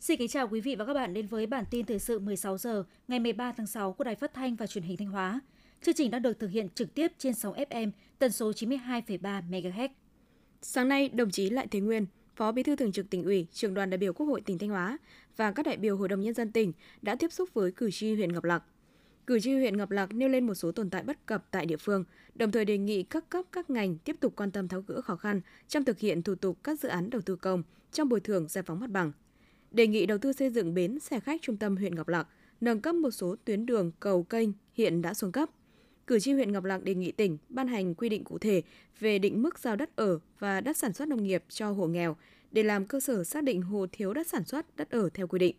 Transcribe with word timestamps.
Xin 0.00 0.18
kính 0.18 0.28
chào 0.28 0.48
quý 0.48 0.60
vị 0.60 0.74
và 0.74 0.84
các 0.84 0.94
bạn 0.94 1.14
đến 1.14 1.26
với 1.26 1.46
bản 1.46 1.64
tin 1.70 1.86
thời 1.86 1.98
sự 1.98 2.18
16 2.18 2.58
giờ 2.58 2.84
ngày 3.08 3.20
13 3.20 3.52
tháng 3.52 3.66
6 3.66 3.92
của 3.92 4.04
Đài 4.04 4.14
Phát 4.14 4.34
thanh 4.34 4.56
và 4.56 4.66
Truyền 4.66 4.84
hình 4.84 4.96
Thanh 4.96 5.08
Hóa. 5.08 5.40
Chương 5.82 5.94
trình 5.94 6.10
đang 6.10 6.22
được 6.22 6.38
thực 6.38 6.50
hiện 6.50 6.68
trực 6.74 6.94
tiếp 6.94 7.12
trên 7.18 7.34
sóng 7.34 7.54
FM 7.54 7.90
tần 8.18 8.32
số 8.32 8.50
92,3 8.50 9.42
MHz. 9.50 9.88
Sáng 10.62 10.88
nay, 10.88 11.08
đồng 11.08 11.30
chí 11.30 11.50
Lại 11.50 11.66
Thế 11.70 11.80
Nguyên, 11.80 12.06
Phó 12.36 12.52
Bí 12.52 12.62
thư 12.62 12.76
Thường 12.76 12.92
trực 12.92 13.10
tỉnh 13.10 13.24
ủy, 13.24 13.46
Trưởng 13.52 13.74
đoàn 13.74 13.90
đại 13.90 13.98
biểu 13.98 14.12
Quốc 14.12 14.26
hội 14.26 14.40
tỉnh 14.40 14.58
Thanh 14.58 14.70
Hóa 14.70 14.98
và 15.36 15.52
các 15.52 15.66
đại 15.66 15.76
biểu 15.76 15.96
Hội 15.96 16.08
đồng 16.08 16.20
nhân 16.20 16.34
dân 16.34 16.52
tỉnh 16.52 16.72
đã 17.02 17.16
tiếp 17.16 17.32
xúc 17.32 17.48
với 17.54 17.72
cử 17.72 17.90
tri 17.90 18.14
huyện 18.14 18.32
Ngọc 18.32 18.44
Lặc. 18.44 18.62
Cử 19.26 19.40
tri 19.40 19.54
huyện 19.54 19.76
Ngọc 19.76 19.90
Lặc 19.90 20.14
nêu 20.14 20.28
lên 20.28 20.46
một 20.46 20.54
số 20.54 20.72
tồn 20.72 20.90
tại 20.90 21.02
bất 21.02 21.26
cập 21.26 21.44
tại 21.50 21.66
địa 21.66 21.76
phương, 21.76 22.04
đồng 22.34 22.52
thời 22.52 22.64
đề 22.64 22.78
nghị 22.78 23.02
các 23.02 23.28
cấp 23.28 23.44
các 23.52 23.70
ngành 23.70 23.98
tiếp 23.98 24.16
tục 24.20 24.32
quan 24.36 24.50
tâm 24.50 24.68
tháo 24.68 24.80
gỡ 24.80 25.00
khó 25.00 25.16
khăn 25.16 25.40
trong 25.68 25.84
thực 25.84 25.98
hiện 25.98 26.22
thủ 26.22 26.34
tục 26.34 26.58
các 26.64 26.80
dự 26.80 26.88
án 26.88 27.10
đầu 27.10 27.22
tư 27.22 27.36
công 27.36 27.62
trong 27.92 28.08
bồi 28.08 28.20
thường 28.20 28.48
giải 28.48 28.64
phóng 28.66 28.80
mặt 28.80 28.90
bằng. 28.90 29.12
Đề 29.70 29.86
nghị 29.86 30.06
đầu 30.06 30.18
tư 30.18 30.32
xây 30.32 30.50
dựng 30.50 30.74
bến 30.74 30.98
xe 31.00 31.20
khách 31.20 31.42
trung 31.42 31.56
tâm 31.56 31.76
huyện 31.76 31.94
Ngọc 31.94 32.08
Lặc, 32.08 32.28
nâng 32.60 32.80
cấp 32.80 32.94
một 32.94 33.10
số 33.10 33.36
tuyến 33.44 33.66
đường 33.66 33.92
cầu 34.00 34.22
kênh 34.22 34.48
hiện 34.72 35.02
đã 35.02 35.14
xuống 35.14 35.32
cấp. 35.32 35.50
Cử 36.06 36.20
tri 36.20 36.32
huyện 36.32 36.52
Ngọc 36.52 36.64
Lặc 36.64 36.82
đề 36.82 36.94
nghị 36.94 37.12
tỉnh 37.12 37.38
ban 37.48 37.68
hành 37.68 37.94
quy 37.94 38.08
định 38.08 38.24
cụ 38.24 38.38
thể 38.38 38.62
về 39.00 39.18
định 39.18 39.42
mức 39.42 39.58
giao 39.58 39.76
đất 39.76 39.96
ở 39.96 40.18
và 40.38 40.60
đất 40.60 40.76
sản 40.76 40.92
xuất 40.92 41.08
nông 41.08 41.24
nghiệp 41.24 41.44
cho 41.48 41.70
hộ 41.70 41.86
nghèo 41.86 42.16
để 42.52 42.62
làm 42.62 42.86
cơ 42.86 43.00
sở 43.00 43.24
xác 43.24 43.44
định 43.44 43.62
hộ 43.62 43.86
thiếu 43.92 44.14
đất 44.14 44.26
sản 44.26 44.44
xuất, 44.44 44.76
đất 44.76 44.90
ở 44.90 45.08
theo 45.14 45.26
quy 45.26 45.38
định. 45.38 45.56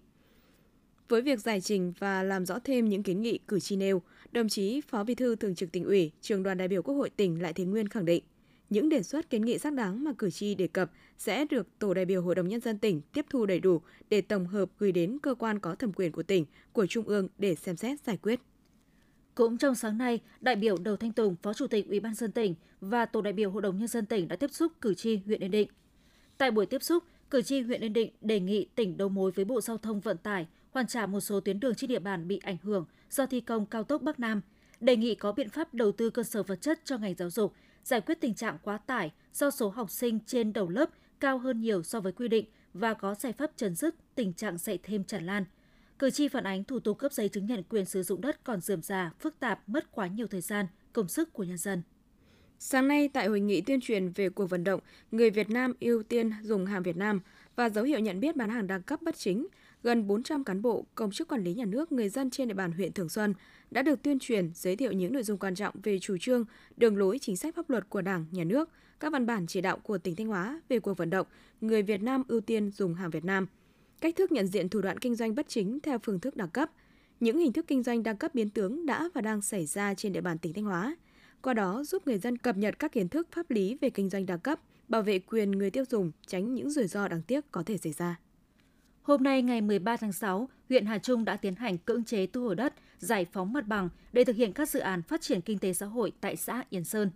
Với 1.10 1.22
việc 1.22 1.40
giải 1.40 1.62
trình 1.62 1.94
và 2.00 2.24
làm 2.24 2.46
rõ 2.46 2.60
thêm 2.60 2.90
những 2.90 3.04
kiến 3.04 3.22
nghị 3.22 3.40
cử 3.48 3.60
tri 3.60 3.76
nêu, 3.76 4.02
đồng 4.32 4.50
chí 4.50 4.82
Phó 4.82 5.04
Bí 5.04 5.16
thư 5.16 5.36
Thường 5.36 5.56
trực 5.56 5.72
tỉnh 5.72 5.84
ủy, 5.84 6.12
Trường 6.22 6.44
đoàn 6.44 6.58
đại 6.58 6.68
biểu 6.68 6.82
Quốc 6.82 6.96
hội 6.96 7.10
tỉnh 7.10 7.42
Lại 7.42 7.54
Thế 7.54 7.66
Nguyên 7.66 7.88
khẳng 7.88 8.06
định, 8.06 8.24
những 8.70 8.90
đề 8.90 9.04
xuất 9.04 9.30
kiến 9.30 9.46
nghị 9.46 9.58
xác 9.58 9.74
đáng 9.74 10.04
mà 10.04 10.14
cử 10.18 10.30
tri 10.30 10.56
đề 10.56 10.68
cập 10.68 10.92
sẽ 11.18 11.46
được 11.46 11.68
Tổ 11.80 11.94
đại 11.94 12.06
biểu 12.06 12.22
Hội 12.22 12.36
đồng 12.36 12.48
Nhân 12.48 12.62
dân 12.62 12.78
tỉnh 12.78 13.02
tiếp 13.14 13.26
thu 13.30 13.46
đầy 13.46 13.60
đủ 13.60 13.82
để 14.10 14.22
tổng 14.22 14.48
hợp 14.48 14.70
gửi 14.80 14.92
đến 14.92 15.18
cơ 15.22 15.36
quan 15.36 15.60
có 15.60 15.76
thẩm 15.76 15.94
quyền 15.94 16.12
của 16.12 16.24
tỉnh, 16.24 16.46
của 16.74 16.86
Trung 16.88 17.06
ương 17.06 17.28
để 17.38 17.56
xem 17.56 17.78
xét 17.78 18.00
giải 18.02 18.18
quyết. 18.18 18.40
Cũng 19.36 19.58
trong 19.58 19.76
sáng 19.76 19.98
nay, 19.98 20.20
đại 20.42 20.56
biểu 20.56 20.78
Đầu 20.78 20.98
Thanh 20.98 21.12
Tùng, 21.12 21.36
Phó 21.42 21.54
Chủ 21.54 21.68
tịch 21.68 21.88
Ủy 21.88 22.00
ban 22.00 22.16
dân 22.16 22.32
tỉnh 22.32 22.56
và 22.82 23.06
Tổ 23.06 23.22
đại 23.22 23.34
biểu 23.34 23.52
Hội 23.52 23.62
đồng 23.62 23.78
Nhân 23.78 23.88
dân 23.88 24.06
tỉnh 24.06 24.28
đã 24.28 24.36
tiếp 24.36 24.52
xúc 24.52 24.72
cử 24.82 24.94
tri 24.94 25.18
huyện 25.18 25.44
Yên 25.44 25.52
Định. 25.52 25.68
Tại 26.38 26.52
buổi 26.52 26.66
tiếp 26.66 26.84
xúc, 26.84 27.04
cử 27.30 27.42
tri 27.42 27.62
huyện 27.62 27.82
Yên 27.82 27.94
Định 27.94 28.12
đề 28.22 28.40
nghị 28.40 28.68
tỉnh 28.76 28.98
đầu 28.98 29.10
mối 29.10 29.32
với 29.32 29.46
Bộ 29.46 29.62
Giao 29.62 29.78
thông 29.78 30.00
Vận 30.00 30.18
tải 30.18 30.48
hoàn 30.76 30.88
trả 30.88 31.06
một 31.06 31.20
số 31.20 31.40
tuyến 31.40 31.60
đường 31.60 31.76
trên 31.76 31.88
địa 31.88 32.00
bàn 32.00 32.28
bị 32.28 32.40
ảnh 32.44 32.58
hưởng 32.64 32.86
do 33.10 33.26
thi 33.26 33.42
công 33.42 33.66
cao 33.66 33.84
tốc 33.84 34.02
Bắc 34.02 34.20
Nam, 34.20 34.42
đề 34.80 34.96
nghị 34.96 35.16
có 35.16 35.32
biện 35.32 35.50
pháp 35.50 35.74
đầu 35.74 35.92
tư 35.92 36.10
cơ 36.10 36.24
sở 36.24 36.44
vật 36.44 36.62
chất 36.62 36.80
cho 36.86 36.98
ngành 36.98 37.16
giáo 37.16 37.30
dục, 37.30 37.54
giải 37.84 38.02
quyết 38.02 38.22
tình 38.22 38.34
trạng 38.34 38.58
quá 38.64 38.78
tải 38.78 39.12
do 39.34 39.52
số 39.52 39.70
học 39.70 39.92
sinh 39.92 40.20
trên 40.26 40.54
đầu 40.54 40.70
lớp 40.70 40.90
cao 41.20 41.38
hơn 41.38 41.62
nhiều 41.62 41.84
so 41.84 42.00
với 42.00 42.12
quy 42.12 42.28
định 42.28 42.46
và 42.74 42.94
có 42.94 43.16
giải 43.16 43.34
pháp 43.34 43.52
chấm 43.56 43.76
dứt 43.76 43.96
tình 44.16 44.34
trạng 44.34 44.58
dạy 44.58 44.80
thêm 44.84 45.04
tràn 45.04 45.26
lan. 45.26 45.46
Cử 46.00 46.10
tri 46.10 46.28
phản 46.28 46.44
ánh 46.44 46.64
thủ 46.64 46.80
tục 46.80 46.98
cấp 46.98 47.14
giấy 47.14 47.30
chứng 47.30 47.46
nhận 47.46 47.64
quyền 47.70 47.86
sử 47.86 48.04
dụng 48.04 48.22
đất 48.22 48.44
còn 48.44 48.62
dườm 48.62 48.82
già, 48.82 49.12
phức 49.20 49.40
tạp, 49.40 49.70
mất 49.70 49.92
quá 49.92 50.08
nhiều 50.08 50.28
thời 50.28 50.42
gian, 50.42 50.66
công 50.94 51.08
sức 51.08 51.34
của 51.34 51.44
nhân 51.44 51.58
dân. 51.58 51.82
Sáng 52.60 52.88
nay 52.88 53.10
tại 53.14 53.28
hội 53.28 53.40
nghị 53.40 53.62
tuyên 53.62 53.82
truyền 53.82 54.10
về 54.10 54.30
cuộc 54.30 54.50
vận 54.50 54.64
động 54.64 54.80
Người 55.12 55.30
Việt 55.30 55.50
Nam 55.50 55.74
ưu 55.80 56.04
tiên 56.04 56.32
dùng 56.42 56.66
hàng 56.66 56.84
Việt 56.84 56.98
Nam 56.98 57.20
và 57.56 57.70
dấu 57.70 57.84
hiệu 57.84 58.00
nhận 58.00 58.20
biết 58.20 58.36
bán 58.36 58.50
hàng 58.50 58.68
đa 58.68 58.80
cấp 58.80 59.02
bất 59.02 59.18
chính, 59.18 59.48
gần 59.86 60.08
400 60.08 60.44
cán 60.44 60.62
bộ, 60.62 60.86
công 60.96 61.12
chức 61.12 61.28
quản 61.28 61.44
lý 61.44 61.54
nhà 61.54 61.66
nước, 61.66 61.92
người 61.92 62.10
dân 62.10 62.30
trên 62.30 62.48
địa 62.48 62.54
bàn 62.54 62.72
huyện 62.72 62.94
Thường 62.94 63.10
Xuân 63.10 63.34
đã 63.72 63.82
được 63.82 64.02
tuyên 64.02 64.20
truyền 64.20 64.52
giới 64.54 64.76
thiệu 64.76 64.92
những 64.92 65.14
nội 65.14 65.24
dung 65.24 65.38
quan 65.38 65.56
trọng 65.56 65.76
về 65.84 66.00
chủ 66.00 66.18
trương, 66.20 66.46
đường 66.78 66.98
lối 66.98 67.20
chính 67.20 67.38
sách 67.38 67.56
pháp 67.56 67.70
luật 67.70 67.90
của 67.90 68.02
Đảng, 68.02 68.26
Nhà 68.32 68.44
nước, 68.44 68.70
các 69.00 69.14
văn 69.14 69.26
bản 69.26 69.48
chỉ 69.48 69.62
đạo 69.62 69.80
của 69.84 69.98
tỉnh 69.98 70.16
Thanh 70.16 70.28
Hóa 70.28 70.62
về 70.70 70.80
cuộc 70.80 70.98
vận 70.98 71.10
động 71.10 71.28
Người 71.62 71.82
Việt 71.82 72.02
Nam 72.02 72.24
ưu 72.28 72.42
tiên 72.42 72.72
dùng 72.72 72.94
hàng 72.94 73.10
Việt 73.10 73.26
Nam, 73.26 73.48
cách 74.02 74.16
thức 74.16 74.32
nhận 74.32 74.48
diện 74.48 74.70
thủ 74.70 74.82
đoạn 74.82 74.98
kinh 74.98 75.16
doanh 75.16 75.36
bất 75.36 75.48
chính 75.48 75.80
theo 75.80 76.00
phương 76.04 76.20
thức 76.20 76.36
đa 76.36 76.46
cấp, 76.46 76.72
những 77.20 77.38
hình 77.38 77.54
thức 77.54 77.66
kinh 77.68 77.84
doanh 77.84 78.04
đa 78.04 78.14
cấp 78.14 78.36
biến 78.36 78.50
tướng 78.50 78.86
đã 78.86 79.10
và 79.14 79.22
đang 79.22 79.42
xảy 79.42 79.66
ra 79.66 79.94
trên 79.94 80.14
địa 80.14 80.22
bàn 80.22 80.38
tỉnh 80.38 80.54
Thanh 80.54 80.66
Hóa, 80.66 80.96
qua 81.42 81.54
đó 81.54 81.84
giúp 81.84 82.08
người 82.08 82.18
dân 82.18 82.38
cập 82.38 82.58
nhật 82.58 82.80
các 82.80 82.92
kiến 82.92 83.10
thức 83.10 83.28
pháp 83.32 83.52
lý 83.52 83.78
về 83.82 83.90
kinh 83.90 84.10
doanh 84.10 84.26
đa 84.26 84.38
cấp, 84.38 84.60
bảo 84.88 85.02
vệ 85.02 85.20
quyền 85.20 85.52
người 85.52 85.72
tiêu 85.72 85.84
dùng, 85.90 86.12
tránh 86.28 86.54
những 86.54 86.70
rủi 86.70 86.88
ro 86.88 87.08
đáng 87.08 87.22
tiếc 87.22 87.52
có 87.52 87.64
thể 87.64 87.78
xảy 87.78 87.94
ra. 87.94 88.20
Hôm 89.06 89.24
nay 89.24 89.42
ngày 89.42 89.62
13 89.62 89.98
tháng 89.98 90.12
6, 90.12 90.50
huyện 90.70 90.86
Hà 90.86 90.98
Trung 90.98 91.26
đã 91.26 91.38
tiến 91.38 91.56
hành 91.56 91.78
cưỡng 91.78 92.04
chế 92.04 92.28
thu 92.28 92.44
hồi 92.44 92.56
đất, 92.56 92.74
giải 92.98 93.26
phóng 93.26 93.54
mặt 93.54 93.68
bằng 93.68 93.90
để 94.14 94.24
thực 94.24 94.36
hiện 94.36 94.54
các 94.54 94.70
dự 94.70 94.80
án 94.80 95.02
phát 95.02 95.22
triển 95.22 95.42
kinh 95.42 95.60
tế 95.60 95.74
xã 95.74 95.86
hội 95.86 96.12
tại 96.22 96.36
xã 96.36 96.64
Yên 96.70 96.84
Sơn. 96.84 97.12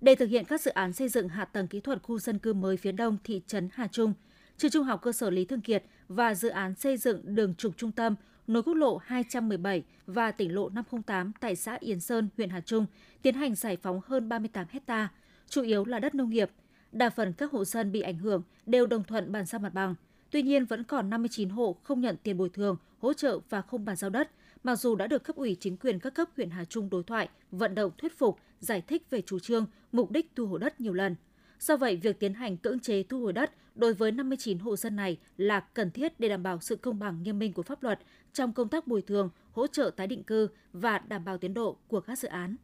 Để 0.00 0.14
thực 0.14 0.26
hiện 0.26 0.44
các 0.44 0.60
dự 0.60 0.70
án 0.70 0.92
xây 0.92 1.08
dựng 1.08 1.28
hạ 1.28 1.44
tầng 1.44 1.68
kỹ 1.68 1.80
thuật 1.80 2.02
khu 2.02 2.18
dân 2.18 2.38
cư 2.38 2.52
mới 2.52 2.76
phía 2.76 2.92
đông 2.92 3.16
thị 3.24 3.42
trấn 3.46 3.68
Hà 3.72 3.86
Trung, 3.86 4.14
trường 4.56 4.70
trung 4.70 4.84
học 4.84 5.02
cơ 5.02 5.12
sở 5.12 5.30
Lý 5.30 5.44
Thương 5.44 5.60
Kiệt 5.60 5.84
và 6.08 6.34
dự 6.34 6.48
án 6.48 6.74
xây 6.74 6.96
dựng 6.96 7.34
đường 7.34 7.54
trục 7.54 7.76
trung 7.76 7.92
tâm 7.92 8.14
nối 8.46 8.62
quốc 8.62 8.74
lộ 8.74 8.96
217 8.96 9.84
và 10.06 10.30
tỉnh 10.30 10.54
lộ 10.54 10.68
508 10.68 11.32
tại 11.40 11.56
xã 11.56 11.76
Yên 11.80 12.00
Sơn, 12.00 12.28
huyện 12.36 12.50
Hà 12.50 12.60
Trung 12.60 12.86
tiến 13.22 13.34
hành 13.34 13.54
giải 13.54 13.76
phóng 13.76 14.00
hơn 14.06 14.28
38 14.28 14.66
hecta, 14.70 15.08
chủ 15.48 15.62
yếu 15.62 15.84
là 15.84 15.98
đất 15.98 16.14
nông 16.14 16.30
nghiệp. 16.30 16.50
Đa 16.92 17.10
phần 17.10 17.32
các 17.32 17.50
hộ 17.50 17.64
dân 17.64 17.92
bị 17.92 18.00
ảnh 18.00 18.18
hưởng 18.18 18.42
đều 18.66 18.86
đồng 18.86 19.04
thuận 19.04 19.32
bàn 19.32 19.46
giao 19.46 19.58
mặt 19.60 19.74
bằng. 19.74 19.94
Tuy 20.30 20.42
nhiên 20.42 20.64
vẫn 20.64 20.84
còn 20.84 21.10
59 21.10 21.48
hộ 21.48 21.76
không 21.82 22.00
nhận 22.00 22.16
tiền 22.22 22.38
bồi 22.38 22.48
thường, 22.48 22.76
hỗ 22.98 23.12
trợ 23.12 23.38
và 23.50 23.62
không 23.62 23.84
bàn 23.84 23.96
giao 23.96 24.10
đất, 24.10 24.30
mặc 24.64 24.76
dù 24.76 24.94
đã 24.94 25.06
được 25.06 25.24
cấp 25.24 25.36
ủy 25.36 25.56
chính 25.60 25.76
quyền 25.76 25.98
các 25.98 26.14
cấp 26.14 26.28
huyện 26.36 26.50
Hà 26.50 26.64
Trung 26.64 26.90
đối 26.90 27.02
thoại, 27.02 27.28
vận 27.50 27.74
động 27.74 27.92
thuyết 27.98 28.18
phục, 28.18 28.38
giải 28.60 28.80
thích 28.80 29.10
về 29.10 29.22
chủ 29.22 29.38
trương, 29.38 29.66
mục 29.92 30.10
đích 30.10 30.30
thu 30.36 30.46
hồi 30.46 30.58
đất 30.58 30.80
nhiều 30.80 30.92
lần. 30.92 31.16
Do 31.60 31.76
vậy, 31.76 31.96
việc 31.96 32.20
tiến 32.20 32.34
hành 32.34 32.56
cưỡng 32.56 32.80
chế 32.80 33.02
thu 33.02 33.20
hồi 33.20 33.32
đất 33.32 33.52
đối 33.74 33.94
với 33.94 34.12
59 34.12 34.58
hộ 34.58 34.76
dân 34.76 34.96
này 34.96 35.18
là 35.36 35.60
cần 35.60 35.90
thiết 35.90 36.20
để 36.20 36.28
đảm 36.28 36.42
bảo 36.42 36.60
sự 36.60 36.76
công 36.76 36.98
bằng 36.98 37.22
nghiêm 37.22 37.38
minh 37.38 37.52
của 37.52 37.62
pháp 37.62 37.82
luật 37.82 38.00
trong 38.32 38.52
công 38.52 38.68
tác 38.68 38.86
bồi 38.86 39.02
thường, 39.02 39.30
hỗ 39.52 39.66
trợ 39.66 39.90
tái 39.96 40.06
định 40.06 40.22
cư 40.22 40.48
và 40.72 40.98
đảm 40.98 41.24
bảo 41.24 41.38
tiến 41.38 41.54
độ 41.54 41.76
của 41.88 42.00
các 42.00 42.18
dự 42.18 42.28
án. 42.28 42.56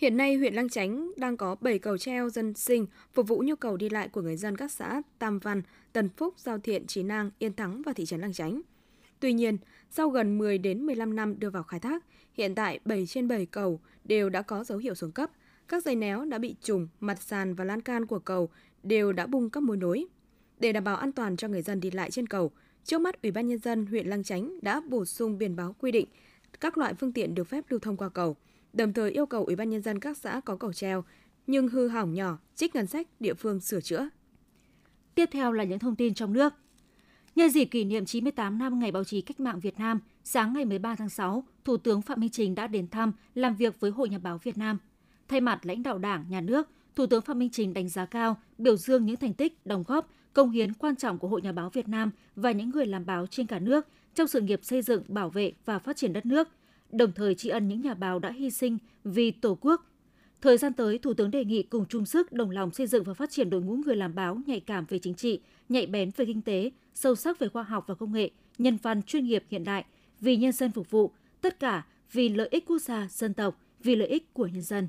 Hiện 0.00 0.16
nay, 0.16 0.36
huyện 0.36 0.54
Lăng 0.54 0.68
Chánh 0.68 1.10
đang 1.16 1.36
có 1.36 1.56
7 1.60 1.78
cầu 1.78 1.98
treo 1.98 2.30
dân 2.30 2.54
sinh 2.54 2.86
phục 3.12 3.28
vụ 3.28 3.42
nhu 3.46 3.56
cầu 3.56 3.76
đi 3.76 3.88
lại 3.88 4.08
của 4.08 4.22
người 4.22 4.36
dân 4.36 4.56
các 4.56 4.72
xã 4.72 5.02
Tam 5.18 5.38
Văn, 5.38 5.62
Tần 5.92 6.08
Phúc, 6.16 6.34
Giao 6.38 6.58
Thiện, 6.58 6.86
Trí 6.86 7.02
Nang, 7.02 7.30
Yên 7.38 7.54
Thắng 7.54 7.82
và 7.82 7.92
thị 7.92 8.06
trấn 8.06 8.20
Lăng 8.20 8.32
Chánh. 8.32 8.60
Tuy 9.20 9.32
nhiên, 9.32 9.56
sau 9.90 10.08
gần 10.08 10.38
10 10.38 10.58
đến 10.58 10.86
15 10.86 11.16
năm 11.16 11.38
đưa 11.38 11.50
vào 11.50 11.62
khai 11.62 11.80
thác, 11.80 12.04
hiện 12.32 12.54
tại 12.54 12.80
7 12.84 13.06
trên 13.06 13.28
7 13.28 13.46
cầu 13.46 13.80
đều 14.04 14.28
đã 14.28 14.42
có 14.42 14.64
dấu 14.64 14.78
hiệu 14.78 14.94
xuống 14.94 15.12
cấp. 15.12 15.30
Các 15.68 15.84
dây 15.84 15.96
néo 15.96 16.24
đã 16.24 16.38
bị 16.38 16.54
trùng, 16.62 16.88
mặt 17.00 17.22
sàn 17.22 17.54
và 17.54 17.64
lan 17.64 17.80
can 17.80 18.06
của 18.06 18.18
cầu 18.18 18.48
đều 18.82 19.12
đã 19.12 19.26
bung 19.26 19.50
các 19.50 19.62
mối 19.62 19.76
nối. 19.76 20.06
Để 20.58 20.72
đảm 20.72 20.84
bảo 20.84 20.96
an 20.96 21.12
toàn 21.12 21.36
cho 21.36 21.48
người 21.48 21.62
dân 21.62 21.80
đi 21.80 21.90
lại 21.90 22.10
trên 22.10 22.26
cầu, 22.26 22.50
trước 22.84 23.00
mắt 23.00 23.22
Ủy 23.22 23.32
ban 23.32 23.48
nhân 23.48 23.58
dân 23.58 23.86
huyện 23.86 24.06
Lăng 24.06 24.24
Chánh 24.24 24.58
đã 24.62 24.80
bổ 24.88 25.04
sung 25.04 25.38
biển 25.38 25.56
báo 25.56 25.74
quy 25.78 25.92
định 25.92 26.06
các 26.60 26.78
loại 26.78 26.94
phương 26.94 27.12
tiện 27.12 27.34
được 27.34 27.44
phép 27.44 27.64
lưu 27.68 27.80
thông 27.80 27.96
qua 27.96 28.08
cầu, 28.08 28.36
đồng 28.72 28.92
thời 28.92 29.10
yêu 29.10 29.26
cầu 29.26 29.44
Ủy 29.44 29.56
ban 29.56 29.70
nhân 29.70 29.82
dân 29.82 29.98
các 29.98 30.16
xã 30.16 30.40
có 30.44 30.56
cầu 30.56 30.72
treo 30.72 31.04
nhưng 31.46 31.68
hư 31.68 31.88
hỏng 31.88 32.14
nhỏ, 32.14 32.38
trích 32.54 32.74
ngân 32.74 32.86
sách 32.86 33.08
địa 33.20 33.34
phương 33.34 33.60
sửa 33.60 33.80
chữa. 33.80 34.08
Tiếp 35.14 35.28
theo 35.32 35.52
là 35.52 35.64
những 35.64 35.78
thông 35.78 35.96
tin 35.96 36.14
trong 36.14 36.32
nước. 36.32 36.52
Nhân 37.34 37.50
dịp 37.50 37.64
kỷ 37.64 37.84
niệm 37.84 38.04
98 38.04 38.58
năm 38.58 38.78
Ngày 38.78 38.92
báo 38.92 39.04
chí 39.04 39.20
cách 39.20 39.40
mạng 39.40 39.60
Việt 39.60 39.78
Nam, 39.78 40.00
sáng 40.24 40.52
ngày 40.52 40.64
13 40.64 40.94
tháng 40.94 41.08
6, 41.08 41.44
Thủ 41.64 41.76
tướng 41.76 42.02
Phạm 42.02 42.20
Minh 42.20 42.30
Chính 42.30 42.54
đã 42.54 42.66
đến 42.66 42.88
thăm, 42.88 43.12
làm 43.34 43.54
việc 43.54 43.80
với 43.80 43.90
Hội 43.90 44.08
Nhà 44.08 44.18
báo 44.18 44.38
Việt 44.38 44.58
Nam. 44.58 44.78
Thay 45.28 45.40
mặt 45.40 45.66
lãnh 45.66 45.82
đạo 45.82 45.98
Đảng, 45.98 46.24
Nhà 46.28 46.40
nước, 46.40 46.68
Thủ 46.96 47.06
tướng 47.06 47.22
Phạm 47.22 47.38
Minh 47.38 47.50
Chính 47.52 47.74
đánh 47.74 47.88
giá 47.88 48.06
cao, 48.06 48.36
biểu 48.58 48.76
dương 48.76 49.06
những 49.06 49.16
thành 49.16 49.34
tích, 49.34 49.66
đóng 49.66 49.84
góp, 49.86 50.10
công 50.32 50.50
hiến 50.50 50.72
quan 50.72 50.96
trọng 50.96 51.18
của 51.18 51.28
Hội 51.28 51.42
Nhà 51.42 51.52
báo 51.52 51.70
Việt 51.70 51.88
Nam 51.88 52.10
và 52.36 52.52
những 52.52 52.70
người 52.70 52.86
làm 52.86 53.06
báo 53.06 53.26
trên 53.26 53.46
cả 53.46 53.58
nước 53.58 53.86
trong 54.14 54.28
sự 54.28 54.40
nghiệp 54.40 54.60
xây 54.62 54.82
dựng, 54.82 55.02
bảo 55.08 55.30
vệ 55.30 55.52
và 55.64 55.78
phát 55.78 55.96
triển 55.96 56.12
đất 56.12 56.26
nước, 56.26 56.48
đồng 56.92 57.12
thời 57.12 57.34
tri 57.34 57.48
ân 57.48 57.68
những 57.68 57.80
nhà 57.80 57.94
báo 57.94 58.18
đã 58.18 58.30
hy 58.30 58.50
sinh 58.50 58.78
vì 59.04 59.30
Tổ 59.30 59.58
quốc. 59.60 59.86
Thời 60.40 60.58
gian 60.58 60.72
tới, 60.72 60.98
Thủ 60.98 61.14
tướng 61.14 61.30
đề 61.30 61.44
nghị 61.44 61.62
cùng 61.62 61.86
chung 61.88 62.06
sức 62.06 62.32
đồng 62.32 62.50
lòng 62.50 62.70
xây 62.70 62.86
dựng 62.86 63.04
và 63.04 63.14
phát 63.14 63.30
triển 63.30 63.50
đội 63.50 63.62
ngũ 63.62 63.76
người 63.76 63.96
làm 63.96 64.14
báo 64.14 64.40
nhạy 64.46 64.60
cảm 64.60 64.84
về 64.88 64.98
chính 64.98 65.14
trị, 65.14 65.40
nhạy 65.68 65.86
bén 65.86 66.10
về 66.16 66.24
kinh 66.24 66.42
tế, 66.42 66.70
sâu 66.94 67.14
sắc 67.14 67.38
về 67.38 67.48
khoa 67.48 67.62
học 67.62 67.84
và 67.86 67.94
công 67.94 68.12
nghệ, 68.12 68.30
nhân 68.58 68.78
văn 68.82 69.02
chuyên 69.02 69.24
nghiệp 69.24 69.44
hiện 69.48 69.64
đại, 69.64 69.84
vì 70.20 70.36
nhân 70.36 70.52
dân 70.52 70.70
phục 70.72 70.90
vụ, 70.90 71.10
tất 71.40 71.60
cả 71.60 71.82
vì 72.12 72.28
lợi 72.28 72.48
ích 72.50 72.66
quốc 72.66 72.78
gia, 72.78 73.06
dân 73.10 73.34
tộc, 73.34 73.60
vì 73.82 73.96
lợi 73.96 74.08
ích 74.08 74.34
của 74.34 74.46
nhân 74.46 74.62
dân. 74.62 74.88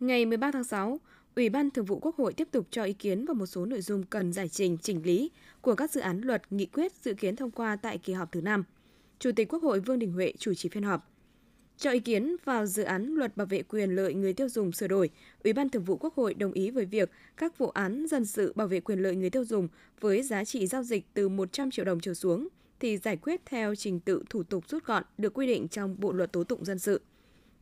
Ngày 0.00 0.26
13 0.26 0.50
tháng 0.50 0.64
6, 0.64 1.00
Ủy 1.36 1.48
ban 1.48 1.70
Thường 1.70 1.84
vụ 1.84 1.98
Quốc 1.98 2.16
hội 2.16 2.32
tiếp 2.32 2.48
tục 2.50 2.66
cho 2.70 2.84
ý 2.84 2.92
kiến 2.92 3.24
vào 3.24 3.34
một 3.34 3.46
số 3.46 3.66
nội 3.66 3.80
dung 3.80 4.02
cần 4.02 4.32
giải 4.32 4.48
trình, 4.48 4.78
chỉnh 4.78 5.02
lý 5.04 5.30
của 5.60 5.74
các 5.74 5.90
dự 5.90 6.00
án 6.00 6.20
luật, 6.20 6.42
nghị 6.50 6.66
quyết 6.66 6.92
dự 6.92 7.14
kiến 7.14 7.36
thông 7.36 7.50
qua 7.50 7.76
tại 7.76 7.98
kỳ 7.98 8.12
họp 8.12 8.32
thứ 8.32 8.40
5. 8.40 8.64
Chủ 9.18 9.30
tịch 9.36 9.48
Quốc 9.48 9.62
hội 9.62 9.80
Vương 9.80 9.98
Đình 9.98 10.12
Huệ 10.12 10.32
chủ 10.38 10.54
trì 10.54 10.68
phiên 10.68 10.82
họp. 10.82 11.12
Cho 11.76 11.90
ý 11.90 12.00
kiến 12.00 12.36
vào 12.44 12.66
dự 12.66 12.82
án 12.82 13.14
luật 13.14 13.36
bảo 13.36 13.46
vệ 13.46 13.62
quyền 13.62 13.90
lợi 13.90 14.14
người 14.14 14.32
tiêu 14.32 14.48
dùng 14.48 14.72
sửa 14.72 14.86
đổi, 14.86 15.10
Ủy 15.44 15.52
ban 15.52 15.68
Thường 15.68 15.84
vụ 15.84 15.96
Quốc 15.96 16.14
hội 16.14 16.34
đồng 16.34 16.52
ý 16.52 16.70
với 16.70 16.84
việc 16.84 17.10
các 17.36 17.58
vụ 17.58 17.68
án 17.68 18.06
dân 18.06 18.24
sự 18.24 18.52
bảo 18.56 18.66
vệ 18.66 18.80
quyền 18.80 18.98
lợi 18.98 19.16
người 19.16 19.30
tiêu 19.30 19.44
dùng 19.44 19.68
với 20.00 20.22
giá 20.22 20.44
trị 20.44 20.66
giao 20.66 20.82
dịch 20.82 21.04
từ 21.14 21.28
100 21.28 21.70
triệu 21.70 21.84
đồng 21.84 22.00
trở 22.00 22.14
xuống 22.14 22.48
thì 22.80 22.96
giải 22.96 23.16
quyết 23.16 23.40
theo 23.46 23.74
trình 23.74 24.00
tự 24.00 24.22
thủ 24.30 24.42
tục 24.42 24.68
rút 24.68 24.84
gọn 24.84 25.02
được 25.18 25.34
quy 25.34 25.46
định 25.46 25.68
trong 25.68 25.96
Bộ 25.98 26.12
luật 26.12 26.32
tố 26.32 26.44
tụng 26.44 26.64
dân 26.64 26.78
sự. 26.78 27.00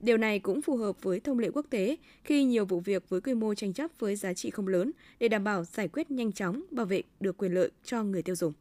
Điều 0.00 0.16
này 0.16 0.38
cũng 0.38 0.62
phù 0.62 0.76
hợp 0.76 1.02
với 1.02 1.20
thông 1.20 1.38
lệ 1.38 1.50
quốc 1.54 1.66
tế 1.70 1.96
khi 2.24 2.44
nhiều 2.44 2.64
vụ 2.64 2.80
việc 2.80 3.08
với 3.08 3.20
quy 3.20 3.34
mô 3.34 3.54
tranh 3.54 3.72
chấp 3.72 3.90
với 3.98 4.16
giá 4.16 4.34
trị 4.34 4.50
không 4.50 4.68
lớn 4.68 4.92
để 5.18 5.28
đảm 5.28 5.44
bảo 5.44 5.64
giải 5.64 5.88
quyết 5.88 6.10
nhanh 6.10 6.32
chóng, 6.32 6.62
bảo 6.70 6.86
vệ 6.86 7.02
được 7.20 7.36
quyền 7.36 7.52
lợi 7.52 7.70
cho 7.84 8.02
người 8.02 8.22
tiêu 8.22 8.34
dùng. 8.34 8.52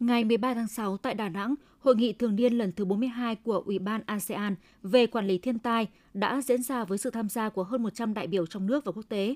Ngày 0.00 0.24
13 0.24 0.54
tháng 0.54 0.68
6 0.68 0.96
tại 0.96 1.14
Đà 1.14 1.28
Nẵng, 1.28 1.54
Hội 1.80 1.96
nghị 1.96 2.12
thường 2.12 2.36
niên 2.36 2.58
lần 2.58 2.72
thứ 2.72 2.84
42 2.84 3.36
của 3.36 3.62
Ủy 3.66 3.78
ban 3.78 4.00
ASEAN 4.06 4.54
về 4.82 5.06
quản 5.06 5.26
lý 5.26 5.38
thiên 5.38 5.58
tai 5.58 5.86
đã 6.14 6.40
diễn 6.40 6.62
ra 6.62 6.84
với 6.84 6.98
sự 6.98 7.10
tham 7.10 7.28
gia 7.28 7.48
của 7.48 7.62
hơn 7.62 7.82
100 7.82 8.14
đại 8.14 8.26
biểu 8.26 8.46
trong 8.46 8.66
nước 8.66 8.84
và 8.84 8.92
quốc 8.92 9.04
tế. 9.08 9.34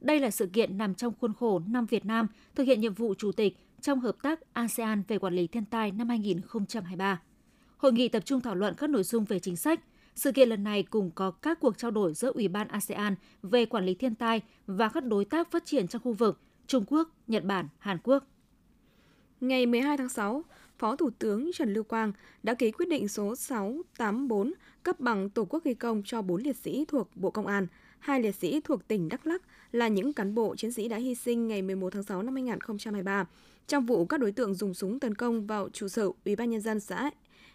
Đây 0.00 0.20
là 0.20 0.30
sự 0.30 0.46
kiện 0.46 0.78
nằm 0.78 0.94
trong 0.94 1.14
khuôn 1.20 1.32
khổ 1.34 1.60
năm 1.66 1.86
Việt 1.86 2.04
Nam 2.04 2.26
thực 2.54 2.64
hiện 2.64 2.80
nhiệm 2.80 2.94
vụ 2.94 3.14
chủ 3.18 3.32
tịch 3.32 3.56
trong 3.80 4.00
hợp 4.00 4.16
tác 4.22 4.40
ASEAN 4.52 5.02
về 5.08 5.18
quản 5.18 5.34
lý 5.34 5.46
thiên 5.46 5.64
tai 5.64 5.90
năm 5.90 6.08
2023. 6.08 7.20
Hội 7.76 7.92
nghị 7.92 8.08
tập 8.08 8.22
trung 8.24 8.40
thảo 8.40 8.54
luận 8.54 8.74
các 8.78 8.90
nội 8.90 9.02
dung 9.02 9.24
về 9.24 9.38
chính 9.38 9.56
sách. 9.56 9.80
Sự 10.14 10.32
kiện 10.32 10.48
lần 10.48 10.64
này 10.64 10.82
cùng 10.82 11.10
có 11.14 11.30
các 11.30 11.60
cuộc 11.60 11.78
trao 11.78 11.90
đổi 11.90 12.14
giữa 12.14 12.32
Ủy 12.34 12.48
ban 12.48 12.68
ASEAN 12.68 13.14
về 13.42 13.66
quản 13.66 13.84
lý 13.84 13.94
thiên 13.94 14.14
tai 14.14 14.40
và 14.66 14.88
các 14.88 15.04
đối 15.04 15.24
tác 15.24 15.50
phát 15.50 15.64
triển 15.64 15.88
trong 15.88 16.02
khu 16.02 16.12
vực 16.12 16.40
Trung 16.66 16.84
Quốc, 16.86 17.08
Nhật 17.26 17.44
Bản, 17.44 17.68
Hàn 17.78 17.98
Quốc. 18.02 18.24
Ngày 19.40 19.66
12 19.66 19.96
tháng 19.96 20.08
6, 20.08 20.44
Phó 20.78 20.96
Thủ 20.96 21.10
tướng 21.18 21.50
Trần 21.54 21.72
Lưu 21.72 21.84
Quang 21.84 22.12
đã 22.42 22.54
ký 22.54 22.70
quyết 22.70 22.88
định 22.88 23.08
số 23.08 23.36
684 23.36 24.52
cấp 24.82 25.00
bằng 25.00 25.30
Tổ 25.30 25.44
quốc 25.44 25.64
ghi 25.64 25.74
công 25.74 26.02
cho 26.04 26.22
4 26.22 26.42
liệt 26.42 26.56
sĩ 26.56 26.84
thuộc 26.88 27.08
Bộ 27.14 27.30
Công 27.30 27.46
an, 27.46 27.66
hai 27.98 28.22
liệt 28.22 28.34
sĩ 28.34 28.60
thuộc 28.60 28.88
tỉnh 28.88 29.08
Đắk 29.08 29.26
Lắk 29.26 29.42
là 29.72 29.88
những 29.88 30.12
cán 30.12 30.34
bộ 30.34 30.56
chiến 30.56 30.72
sĩ 30.72 30.88
đã 30.88 30.96
hy 30.96 31.14
sinh 31.14 31.48
ngày 31.48 31.62
11 31.62 31.92
tháng 31.92 32.02
6 32.02 32.22
năm 32.22 32.34
2023 32.34 33.26
trong 33.66 33.86
vụ 33.86 34.06
các 34.06 34.20
đối 34.20 34.32
tượng 34.32 34.54
dùng 34.54 34.74
súng 34.74 35.00
tấn 35.00 35.14
công 35.14 35.46
vào 35.46 35.68
trụ 35.72 35.88
sở 35.88 36.10
Ủy 36.24 36.36
ban 36.36 36.50
nhân 36.50 36.60
dân 36.60 36.80
xã 36.80 37.10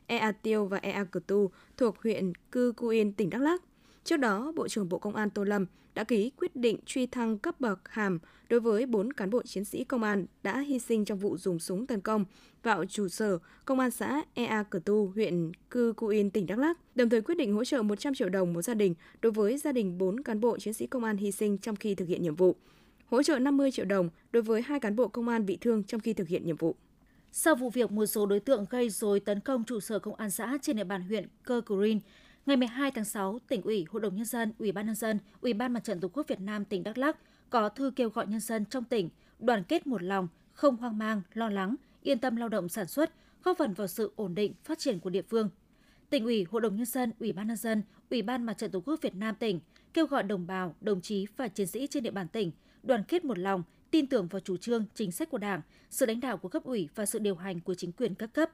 Ea 0.08 0.32
Tiêu 0.32 0.66
và 0.66 0.78
Ea 0.78 1.04
Cử 1.04 1.20
Tu 1.28 1.52
thuộc 1.78 2.04
huyện 2.04 2.34
Cư 2.52 2.74
Cu 2.78 2.88
Yên, 2.88 3.14
tỉnh 3.14 3.30
Đắk 3.30 3.42
Lắk. 3.42 3.62
Trước 4.10 4.18
đó, 4.18 4.52
Bộ 4.56 4.68
trưởng 4.68 4.90
Bộ 4.90 4.98
Công 4.98 5.16
an 5.16 5.30
Tô 5.30 5.44
Lâm 5.44 5.66
đã 5.96 6.04
ký 6.04 6.32
quyết 6.38 6.56
định 6.56 6.78
truy 6.86 7.06
thăng 7.06 7.38
cấp 7.38 7.60
bậc 7.60 7.90
hàm 7.90 8.20
đối 8.50 8.60
với 8.60 8.86
4 8.86 9.14
cán 9.14 9.30
bộ 9.30 9.42
chiến 9.44 9.66
sĩ 9.66 9.84
công 9.84 10.04
an 10.04 10.26
đã 10.44 10.60
hy 10.60 10.80
sinh 10.80 11.06
trong 11.06 11.18
vụ 11.18 11.38
dùng 11.38 11.60
súng 11.60 11.88
tấn 11.88 12.02
công 12.02 12.26
vào 12.64 12.86
trụ 12.86 13.08
sở 13.08 13.38
Công 13.66 13.80
an 13.80 13.92
xã 13.92 14.22
Ea 14.34 14.64
Cờ 14.64 14.80
Tu, 14.86 15.12
huyện 15.16 15.52
Cư 15.70 15.94
Cu 15.98 16.08
Yên, 16.08 16.30
tỉnh 16.30 16.46
Đắk 16.46 16.58
Lắk, 16.58 16.78
đồng 16.96 17.10
thời 17.10 17.22
quyết 17.22 17.36
định 17.36 17.54
hỗ 17.54 17.64
trợ 17.66 17.82
100 17.82 18.14
triệu 18.14 18.30
đồng 18.30 18.54
một 18.54 18.62
gia 18.62 18.74
đình 18.74 18.94
đối 19.22 19.32
với 19.32 19.58
gia 19.58 19.72
đình 19.72 19.98
4 19.98 20.24
cán 20.24 20.40
bộ 20.40 20.60
chiến 20.60 20.74
sĩ 20.74 20.88
công 20.88 21.04
an 21.04 21.18
hy 21.18 21.32
sinh 21.32 21.58
trong 21.58 21.76
khi 21.76 21.96
thực 21.96 22.08
hiện 22.08 22.24
nhiệm 22.24 22.36
vụ, 22.36 22.56
hỗ 23.06 23.24
trợ 23.24 23.40
50 23.40 23.72
triệu 23.72 23.86
đồng 23.86 24.10
đối 24.32 24.44
với 24.44 24.62
hai 24.62 24.80
cán 24.80 24.96
bộ 24.96 25.08
công 25.08 25.28
an 25.30 25.46
bị 25.46 25.58
thương 25.62 25.84
trong 25.84 26.02
khi 26.02 26.14
thực 26.14 26.28
hiện 26.28 26.46
nhiệm 26.46 26.56
vụ. 26.56 26.76
Sau 27.32 27.56
vụ 27.56 27.70
việc 27.70 27.92
một 27.92 28.06
số 28.06 28.26
đối 28.26 28.40
tượng 28.40 28.66
gây 28.70 28.90
rối 28.90 29.20
tấn 29.20 29.40
công 29.40 29.64
trụ 29.64 29.80
sở 29.80 30.00
công 30.00 30.16
an 30.16 30.32
xã 30.32 30.58
trên 30.62 30.78
địa 30.78 30.84
bàn 30.84 31.02
huyện 31.02 31.28
Cơ 31.44 31.62
Green, 31.66 32.00
ngày 32.46 32.58
12 32.58 32.92
tháng 32.92 33.06
6, 33.06 33.40
tỉnh 33.48 33.62
ủy, 33.62 33.86
Hội 33.90 34.02
đồng 34.02 34.16
nhân 34.16 34.26
dân, 34.26 34.52
Ủy 34.60 34.72
ban 34.72 34.86
nhân 34.86 34.96
dân, 34.96 35.20
Ủy 35.42 35.54
ban 35.54 35.74
Mặt 35.74 35.84
trận 35.84 36.00
Tổ 36.00 36.08
quốc 36.08 36.28
Việt 36.28 36.40
Nam 36.40 36.66
tỉnh 36.66 36.84
Đắk 36.84 36.98
Lắk 36.98 37.18
có 37.50 37.70
thư 37.70 37.92
kêu 37.96 38.10
gọi 38.10 38.28
nhân 38.28 38.40
dân 38.40 38.66
trong 38.66 38.84
tỉnh 38.84 39.10
đoàn 39.40 39.64
kết 39.64 39.88
một 39.88 40.04
lòng, 40.04 40.28
không 40.54 40.78
hoang 40.78 40.98
mang, 40.98 41.22
lo 41.34 41.50
lắng, 41.50 41.76
yên 42.02 42.20
tâm 42.20 42.36
lao 42.36 42.50
động 42.50 42.70
sản 42.70 42.88
xuất, 42.88 43.12
góp 43.44 43.58
phần 43.58 43.74
vào 43.74 43.88
sự 43.88 44.14
ổn 44.16 44.36
định, 44.36 44.54
phát 44.64 44.80
triển 44.80 45.00
của 45.00 45.10
địa 45.10 45.22
phương. 45.22 45.50
Tỉnh 46.10 46.26
ủy, 46.26 46.46
Hội 46.52 46.62
đồng 46.62 46.76
nhân 46.76 46.86
dân, 46.86 47.12
Ủy 47.20 47.32
ban 47.32 47.48
nhân 47.48 47.58
dân, 47.58 47.84
Ủy 48.10 48.22
ban 48.22 48.44
Mặt 48.44 48.54
trận 48.54 48.72
Tổ 48.72 48.80
quốc 48.80 49.02
Việt 49.02 49.16
Nam 49.16 49.36
tỉnh 49.36 49.60
kêu 49.94 50.06
gọi 50.06 50.24
đồng 50.24 50.48
bào, 50.48 50.76
đồng 50.82 51.02
chí 51.02 51.28
và 51.38 51.48
chiến 51.48 51.68
sĩ 51.68 51.88
trên 51.88 52.04
địa 52.04 52.12
bàn 52.12 52.28
tỉnh 52.28 52.52
đoàn 52.84 53.04
kết 53.08 53.26
một 53.26 53.38
lòng, 53.38 53.64
tin 53.92 54.08
tưởng 54.08 54.28
vào 54.28 54.40
chủ 54.40 54.58
trương, 54.58 54.86
chính 54.94 55.12
sách 55.12 55.30
của 55.30 55.38
Đảng, 55.38 55.62
sự 55.90 56.06
lãnh 56.06 56.20
đạo 56.20 56.38
của 56.38 56.50
cấp 56.50 56.64
ủy 56.64 56.90
và 56.96 57.06
sự 57.06 57.20
điều 57.20 57.36
hành 57.36 57.60
của 57.60 57.74
chính 57.74 57.92
quyền 57.92 58.16
các 58.16 58.34
cấp, 58.34 58.50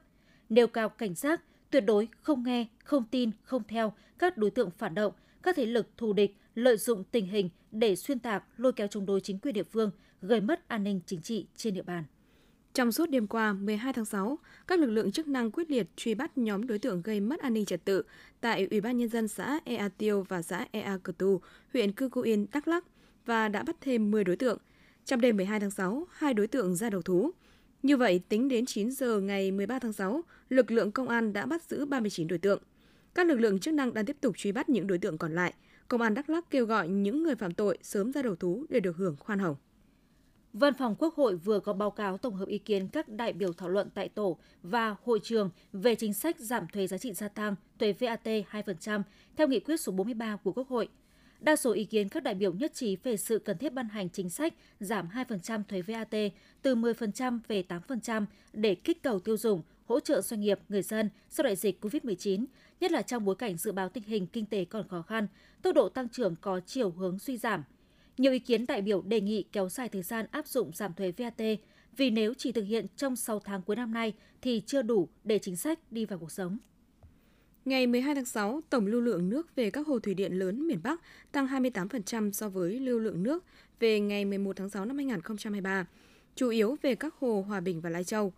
nêu 0.48 0.66
cao 0.66 0.88
cảnh 0.88 1.14
giác, 1.14 1.42
tuyệt 1.76 1.84
đối 1.86 2.08
không 2.22 2.42
nghe, 2.42 2.66
không 2.84 3.04
tin, 3.10 3.30
không 3.42 3.62
theo 3.68 3.92
các 4.18 4.36
đối 4.36 4.50
tượng 4.50 4.70
phản 4.70 4.94
động, 4.94 5.12
các 5.42 5.56
thế 5.56 5.66
lực 5.66 5.86
thù 5.96 6.12
địch 6.12 6.36
lợi 6.54 6.76
dụng 6.76 7.04
tình 7.04 7.26
hình 7.26 7.50
để 7.70 7.96
xuyên 7.96 8.18
tạc, 8.18 8.44
lôi 8.56 8.72
kéo 8.72 8.86
chống 8.86 9.06
đối 9.06 9.20
chính 9.20 9.38
quyền 9.38 9.54
địa 9.54 9.62
phương, 9.62 9.90
gây 10.22 10.40
mất 10.40 10.68
an 10.68 10.84
ninh 10.84 11.00
chính 11.06 11.22
trị 11.22 11.46
trên 11.56 11.74
địa 11.74 11.82
bàn. 11.82 12.04
Trong 12.74 12.92
suốt 12.92 13.10
đêm 13.10 13.26
qua 13.26 13.52
12 13.52 13.92
tháng 13.92 14.04
6, 14.04 14.38
các 14.66 14.78
lực 14.78 14.90
lượng 14.90 15.12
chức 15.12 15.28
năng 15.28 15.50
quyết 15.50 15.70
liệt 15.70 15.86
truy 15.96 16.14
bắt 16.14 16.38
nhóm 16.38 16.66
đối 16.66 16.78
tượng 16.78 17.02
gây 17.02 17.20
mất 17.20 17.40
an 17.40 17.54
ninh 17.54 17.64
trật 17.64 17.84
tự 17.84 18.02
tại 18.40 18.66
Ủy 18.70 18.80
ban 18.80 18.96
nhân 18.96 19.08
dân 19.08 19.28
xã 19.28 19.60
Ea 19.64 19.88
Tiêu 19.88 20.24
và 20.28 20.42
xã 20.42 20.66
Ea 20.70 20.98
Cờ 21.02 21.12
Tu, 21.18 21.40
huyện 21.72 21.92
Cư 21.92 22.08
Cu 22.08 22.20
Yên, 22.20 22.46
Đắk 22.52 22.68
Lắk 22.68 22.84
và 23.24 23.48
đã 23.48 23.62
bắt 23.62 23.76
thêm 23.80 24.10
10 24.10 24.24
đối 24.24 24.36
tượng. 24.36 24.58
Trong 25.04 25.20
đêm 25.20 25.36
12 25.36 25.60
tháng 25.60 25.70
6, 25.70 26.06
hai 26.10 26.34
đối 26.34 26.46
tượng 26.46 26.74
ra 26.74 26.90
đầu 26.90 27.02
thú. 27.02 27.30
Như 27.86 27.96
vậy, 27.96 28.20
tính 28.28 28.48
đến 28.48 28.66
9 28.66 28.90
giờ 28.90 29.20
ngày 29.20 29.50
13 29.50 29.78
tháng 29.78 29.92
6, 29.92 30.22
lực 30.48 30.70
lượng 30.70 30.92
công 30.92 31.08
an 31.08 31.32
đã 31.32 31.46
bắt 31.46 31.62
giữ 31.62 31.84
39 31.84 32.28
đối 32.28 32.38
tượng. 32.38 32.62
Các 33.14 33.26
lực 33.26 33.40
lượng 33.40 33.58
chức 33.58 33.74
năng 33.74 33.94
đang 33.94 34.06
tiếp 34.06 34.16
tục 34.20 34.36
truy 34.38 34.52
bắt 34.52 34.68
những 34.68 34.86
đối 34.86 34.98
tượng 34.98 35.18
còn 35.18 35.34
lại. 35.34 35.54
Công 35.88 36.00
an 36.00 36.14
Đắk 36.14 36.30
Lắk 36.30 36.50
kêu 36.50 36.66
gọi 36.66 36.88
những 36.88 37.22
người 37.22 37.34
phạm 37.34 37.54
tội 37.54 37.78
sớm 37.82 38.12
ra 38.12 38.22
đầu 38.22 38.36
thú 38.36 38.64
để 38.68 38.80
được 38.80 38.96
hưởng 38.96 39.16
khoan 39.16 39.38
hồng. 39.38 39.56
Văn 40.52 40.74
phòng 40.74 40.94
Quốc 40.98 41.14
hội 41.14 41.36
vừa 41.36 41.60
có 41.60 41.72
báo 41.72 41.90
cáo 41.90 42.18
tổng 42.18 42.34
hợp 42.34 42.48
ý 42.48 42.58
kiến 42.58 42.88
các 42.88 43.08
đại 43.08 43.32
biểu 43.32 43.52
thảo 43.52 43.68
luận 43.68 43.88
tại 43.94 44.08
tổ 44.08 44.38
và 44.62 44.96
hội 45.04 45.20
trường 45.22 45.50
về 45.72 45.94
chính 45.94 46.14
sách 46.14 46.40
giảm 46.40 46.66
thuế 46.72 46.86
giá 46.86 46.98
trị 46.98 47.12
gia 47.12 47.28
tăng, 47.28 47.54
thuế 47.78 47.92
VAT 47.92 48.26
2% 48.26 49.02
theo 49.36 49.48
nghị 49.48 49.60
quyết 49.60 49.80
số 49.80 49.92
43 49.92 50.36
của 50.36 50.52
Quốc 50.52 50.68
hội. 50.68 50.88
Đa 51.40 51.56
số 51.56 51.72
ý 51.72 51.84
kiến 51.84 52.08
các 52.08 52.22
đại 52.22 52.34
biểu 52.34 52.52
nhất 52.52 52.74
trí 52.74 52.96
về 52.96 53.16
sự 53.16 53.38
cần 53.38 53.58
thiết 53.58 53.72
ban 53.72 53.88
hành 53.88 54.08
chính 54.08 54.30
sách 54.30 54.54
giảm 54.80 55.08
2% 55.08 55.62
thuế 55.68 55.82
VAT 55.82 56.14
từ 56.62 56.74
10% 56.74 57.38
về 57.48 57.64
8% 57.88 58.24
để 58.52 58.74
kích 58.74 59.02
cầu 59.02 59.20
tiêu 59.20 59.36
dùng, 59.36 59.62
hỗ 59.86 60.00
trợ 60.00 60.20
doanh 60.20 60.40
nghiệp, 60.40 60.58
người 60.68 60.82
dân 60.82 61.10
sau 61.30 61.44
đại 61.44 61.56
dịch 61.56 61.84
COVID-19, 61.84 62.44
nhất 62.80 62.92
là 62.92 63.02
trong 63.02 63.24
bối 63.24 63.34
cảnh 63.34 63.56
dự 63.56 63.72
báo 63.72 63.88
tình 63.88 64.04
hình 64.04 64.26
kinh 64.26 64.46
tế 64.46 64.64
còn 64.64 64.88
khó 64.88 65.02
khăn, 65.02 65.26
tốc 65.62 65.74
độ 65.74 65.88
tăng 65.88 66.08
trưởng 66.08 66.36
có 66.40 66.60
chiều 66.66 66.90
hướng 66.90 67.18
suy 67.18 67.36
giảm. 67.36 67.64
Nhiều 68.18 68.32
ý 68.32 68.38
kiến 68.38 68.66
đại 68.66 68.82
biểu 68.82 69.02
đề 69.02 69.20
nghị 69.20 69.42
kéo 69.52 69.68
dài 69.68 69.88
thời 69.88 70.02
gian 70.02 70.26
áp 70.30 70.46
dụng 70.46 70.70
giảm 70.74 70.94
thuế 70.94 71.12
VAT 71.16 71.40
vì 71.96 72.10
nếu 72.10 72.34
chỉ 72.34 72.52
thực 72.52 72.62
hiện 72.62 72.86
trong 72.96 73.16
6 73.16 73.40
tháng 73.40 73.62
cuối 73.62 73.76
năm 73.76 73.94
nay 73.94 74.12
thì 74.42 74.62
chưa 74.66 74.82
đủ 74.82 75.08
để 75.24 75.38
chính 75.38 75.56
sách 75.56 75.78
đi 75.90 76.04
vào 76.04 76.18
cuộc 76.18 76.32
sống. 76.32 76.58
Ngày 77.66 77.86
12 77.86 78.14
tháng 78.14 78.24
6, 78.24 78.60
tổng 78.70 78.86
lưu 78.86 79.00
lượng 79.00 79.28
nước 79.28 79.56
về 79.56 79.70
các 79.70 79.86
hồ 79.86 79.98
thủy 79.98 80.14
điện 80.14 80.32
lớn 80.32 80.66
miền 80.66 80.80
Bắc 80.82 81.00
tăng 81.32 81.46
28% 81.46 82.32
so 82.32 82.48
với 82.48 82.80
lưu 82.80 82.98
lượng 82.98 83.22
nước 83.22 83.44
về 83.80 84.00
ngày 84.00 84.24
11 84.24 84.56
tháng 84.56 84.70
6 84.70 84.84
năm 84.84 84.96
2023, 84.96 85.86
chủ 86.34 86.48
yếu 86.48 86.76
về 86.82 86.94
các 86.94 87.14
hồ 87.14 87.44
Hòa 87.48 87.60
Bình 87.60 87.80
và 87.80 87.90
Lai 87.90 88.04
Châu. 88.04 88.32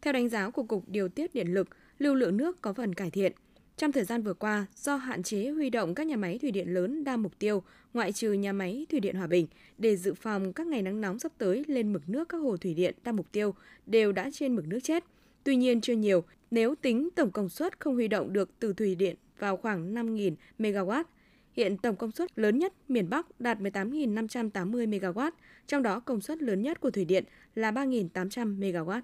Theo 0.00 0.12
đánh 0.12 0.28
giá 0.28 0.50
của 0.50 0.62
Cục 0.62 0.88
Điều 0.88 1.08
tiết 1.08 1.34
Điện 1.34 1.54
lực, 1.54 1.68
lưu 1.98 2.14
lượng 2.14 2.36
nước 2.36 2.60
có 2.62 2.72
phần 2.72 2.94
cải 2.94 3.10
thiện. 3.10 3.32
Trong 3.76 3.92
thời 3.92 4.04
gian 4.04 4.22
vừa 4.22 4.34
qua, 4.34 4.66
do 4.76 4.96
hạn 4.96 5.22
chế 5.22 5.50
huy 5.50 5.70
động 5.70 5.94
các 5.94 6.06
nhà 6.06 6.16
máy 6.16 6.38
thủy 6.38 6.50
điện 6.50 6.74
lớn 6.74 7.04
đa 7.04 7.16
mục 7.16 7.38
tiêu, 7.38 7.62
ngoại 7.94 8.12
trừ 8.12 8.32
nhà 8.32 8.52
máy 8.52 8.86
thủy 8.90 9.00
điện 9.00 9.16
Hòa 9.16 9.26
Bình, 9.26 9.46
để 9.78 9.96
dự 9.96 10.14
phòng 10.14 10.52
các 10.52 10.66
ngày 10.66 10.82
nắng 10.82 11.00
nóng 11.00 11.18
sắp 11.18 11.32
tới 11.38 11.64
lên 11.68 11.92
mực 11.92 12.08
nước 12.08 12.28
các 12.28 12.38
hồ 12.38 12.56
thủy 12.56 12.74
điện 12.74 12.94
đa 13.04 13.12
mục 13.12 13.32
tiêu 13.32 13.54
đều 13.86 14.12
đã 14.12 14.30
trên 14.32 14.56
mực 14.56 14.66
nước 14.66 14.78
chết. 14.82 15.04
Tuy 15.44 15.56
nhiên 15.56 15.80
chưa 15.80 15.94
nhiều, 15.94 16.24
nếu 16.50 16.74
tính 16.74 17.08
tổng 17.16 17.30
công 17.30 17.48
suất 17.48 17.80
không 17.80 17.94
huy 17.94 18.08
động 18.08 18.32
được 18.32 18.50
từ 18.58 18.72
thủy 18.72 18.94
điện 18.94 19.16
vào 19.38 19.56
khoảng 19.56 19.94
5.000 19.94 20.34
MW. 20.58 21.04
Hiện 21.52 21.76
tổng 21.76 21.96
công 21.96 22.10
suất 22.10 22.38
lớn 22.38 22.58
nhất 22.58 22.72
miền 22.88 23.10
Bắc 23.10 23.40
đạt 23.40 23.58
18.580 23.58 24.90
MW, 24.90 25.30
trong 25.66 25.82
đó 25.82 26.00
công 26.00 26.20
suất 26.20 26.42
lớn 26.42 26.62
nhất 26.62 26.80
của 26.80 26.90
thủy 26.90 27.04
điện 27.04 27.24
là 27.54 27.70
3.800 27.70 28.58
MW. 28.58 29.02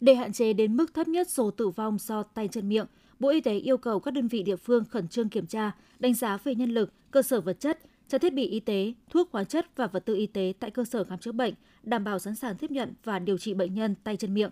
Để 0.00 0.14
hạn 0.14 0.32
chế 0.32 0.52
đến 0.52 0.76
mức 0.76 0.94
thấp 0.94 1.08
nhất 1.08 1.30
số 1.30 1.50
tử 1.50 1.68
vong 1.68 1.98
do 2.00 2.22
tay 2.22 2.48
chân 2.48 2.68
miệng, 2.68 2.86
Bộ 3.18 3.28
Y 3.28 3.40
tế 3.40 3.54
yêu 3.58 3.76
cầu 3.76 4.00
các 4.00 4.10
đơn 4.10 4.28
vị 4.28 4.42
địa 4.42 4.56
phương 4.56 4.84
khẩn 4.84 5.08
trương 5.08 5.28
kiểm 5.28 5.46
tra, 5.46 5.72
đánh 5.98 6.14
giá 6.14 6.38
về 6.44 6.54
nhân 6.54 6.70
lực, 6.70 6.92
cơ 7.10 7.22
sở 7.22 7.40
vật 7.40 7.60
chất, 7.60 7.78
trang 8.08 8.20
thiết 8.20 8.34
bị 8.34 8.46
y 8.46 8.60
tế, 8.60 8.92
thuốc 9.10 9.28
hóa 9.32 9.44
chất 9.44 9.66
và 9.76 9.86
vật 9.86 10.06
tư 10.06 10.14
y 10.14 10.26
tế 10.26 10.52
tại 10.60 10.70
cơ 10.70 10.84
sở 10.84 11.04
khám 11.04 11.18
chữa 11.18 11.32
bệnh, 11.32 11.54
đảm 11.82 12.04
bảo 12.04 12.18
sẵn 12.18 12.34
sàng 12.34 12.56
tiếp 12.56 12.70
nhận 12.70 12.94
và 13.04 13.18
điều 13.18 13.38
trị 13.38 13.54
bệnh 13.54 13.74
nhân 13.74 13.94
tay 14.04 14.16
chân 14.16 14.34
miệng. 14.34 14.50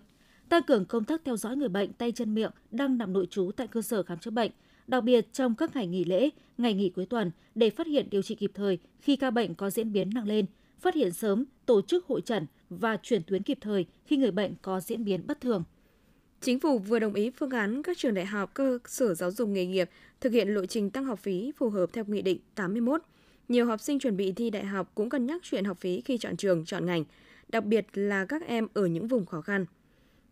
Tăng 0.51 0.63
cường 0.63 0.85
công 0.85 1.03
tác 1.03 1.21
theo 1.25 1.37
dõi 1.37 1.55
người 1.57 1.69
bệnh 1.69 1.93
tay 1.93 2.11
chân 2.11 2.33
miệng 2.33 2.51
đang 2.71 2.97
nằm 2.97 3.13
nội 3.13 3.27
trú 3.29 3.51
tại 3.57 3.67
cơ 3.67 3.81
sở 3.81 4.03
khám 4.03 4.19
chữa 4.19 4.31
bệnh, 4.31 4.51
đặc 4.87 5.03
biệt 5.03 5.33
trong 5.33 5.55
các 5.55 5.75
ngày 5.75 5.87
nghỉ 5.87 6.03
lễ, 6.03 6.29
ngày 6.57 6.73
nghỉ 6.73 6.89
cuối 6.89 7.05
tuần 7.05 7.31
để 7.55 7.69
phát 7.69 7.87
hiện 7.87 8.07
điều 8.11 8.21
trị 8.21 8.35
kịp 8.35 8.51
thời 8.53 8.79
khi 9.01 9.15
ca 9.15 9.31
bệnh 9.31 9.55
có 9.55 9.69
diễn 9.69 9.91
biến 9.91 10.09
nặng 10.13 10.27
lên, 10.27 10.45
phát 10.79 10.95
hiện 10.95 11.11
sớm, 11.11 11.45
tổ 11.65 11.81
chức 11.81 12.05
hội 12.05 12.21
trần 12.21 12.45
và 12.69 12.97
chuyển 13.03 13.23
tuyến 13.23 13.43
kịp 13.43 13.57
thời 13.61 13.85
khi 14.05 14.17
người 14.17 14.31
bệnh 14.31 14.53
có 14.61 14.79
diễn 14.79 15.05
biến 15.05 15.27
bất 15.27 15.41
thường. 15.41 15.63
Chính 16.41 16.59
phủ 16.59 16.79
vừa 16.79 16.99
đồng 16.99 17.13
ý 17.13 17.29
phương 17.29 17.49
án 17.49 17.83
các 17.83 17.97
trường 17.97 18.13
đại 18.13 18.25
học, 18.25 18.51
cơ 18.53 18.79
sở 18.85 19.13
giáo 19.13 19.31
dục 19.31 19.49
nghề 19.49 19.65
nghiệp 19.65 19.89
thực 20.21 20.33
hiện 20.33 20.47
lộ 20.47 20.65
trình 20.65 20.89
tăng 20.89 21.05
học 21.05 21.19
phí 21.19 21.51
phù 21.57 21.69
hợp 21.69 21.89
theo 21.93 22.03
Nghị 22.07 22.21
định 22.21 22.39
81. 22.55 23.01
Nhiều 23.47 23.65
học 23.65 23.81
sinh 23.81 23.99
chuẩn 23.99 24.17
bị 24.17 24.31
thi 24.31 24.49
đại 24.49 24.65
học 24.65 24.91
cũng 24.95 25.09
cân 25.09 25.25
nhắc 25.25 25.41
chuyện 25.43 25.65
học 25.65 25.77
phí 25.77 26.01
khi 26.01 26.17
chọn 26.17 26.37
trường, 26.37 26.65
chọn 26.65 26.85
ngành, 26.85 27.03
đặc 27.49 27.65
biệt 27.65 27.85
là 27.93 28.25
các 28.25 28.47
em 28.47 28.67
ở 28.73 28.85
những 28.85 29.07
vùng 29.07 29.25
khó 29.25 29.41
khăn. 29.41 29.65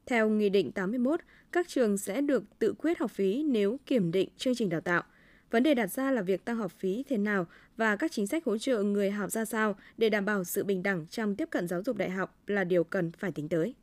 Theo 0.10 0.30
Nghị 0.30 0.50
định 0.50 0.72
81, 0.72 1.20
các 1.52 1.68
trường 1.68 1.98
sẽ 1.98 2.22
được 2.22 2.44
tự 2.60 2.74
quyết 2.74 3.00
học 3.00 3.12
phí 3.12 3.44
nếu 3.44 3.80
kiểm 3.86 4.12
định 4.12 4.30
chương 4.38 4.56
trình 4.56 4.70
đào 4.70 4.82
tạo. 4.82 5.04
Vấn 5.52 5.64
đề 5.64 5.74
đặt 5.74 5.88
ra 5.88 6.12
là 6.12 6.22
việc 6.22 6.46
tăng 6.46 6.56
học 6.56 6.72
phí 6.72 7.04
thế 7.10 7.18
nào 7.18 7.48
và 7.78 7.96
các 7.96 8.12
chính 8.12 8.28
sách 8.28 8.46
hỗ 8.46 8.58
trợ 8.58 8.84
người 8.84 9.12
học 9.12 9.32
ra 9.32 9.46
sao 9.46 9.76
để 9.98 10.10
đảm 10.10 10.26
bảo 10.26 10.44
sự 10.44 10.64
bình 10.64 10.84
đẳng 10.84 11.06
trong 11.08 11.36
tiếp 11.36 11.50
cận 11.52 11.68
giáo 11.68 11.84
dục 11.84 11.98
đại 11.98 12.10
học 12.10 12.38
là 12.48 12.64
điều 12.64 12.84
cần 12.84 13.12
phải 13.12 13.32
tính 13.32 13.50
tới. 13.50 13.76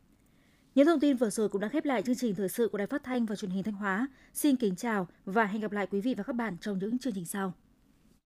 Những 0.75 0.87
thông 0.87 1.01
tin 1.01 1.17
vừa 1.17 1.31
rồi 1.31 1.49
cũng 1.49 1.61
đã 1.61 1.69
khép 1.69 1.85
lại 1.85 2.03
chương 2.03 2.17
trình 2.17 2.35
thời 2.35 2.49
sự 2.49 2.69
của 2.69 2.79
Đài 2.79 2.87
Phát 2.87 3.05
thanh 3.05 3.27
và 3.27 3.37
Truyền 3.37 3.51
hình 3.51 3.63
Thanh 3.63 3.75
Hóa. 3.75 4.09
Xin 4.35 4.57
kính 4.57 4.77
chào 4.77 5.09
và 5.25 5.45
hẹn 5.45 5.63
gặp 5.63 5.73
lại 5.73 5.87
quý 5.91 6.01
vị 6.01 6.15
và 6.15 6.23
các 6.23 6.33
bạn 6.33 6.57
trong 6.61 6.79
những 6.79 6.99
chương 6.99 7.15
trình 7.15 7.27
sau. 7.27 7.55